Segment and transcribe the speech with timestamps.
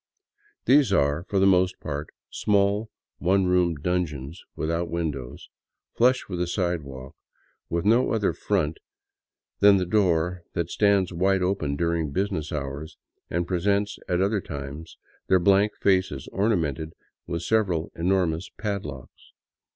[0.65, 5.47] These are, for the most part, small, one room dungeons without windows,
[5.95, 7.15] flush with the sidewalk,
[7.69, 8.79] with no other front
[9.59, 12.97] than the doors that stand wide open during business hours,
[13.29, 16.93] and present at other times their blank faces ornamented
[17.27, 19.33] with several enormous padlocks.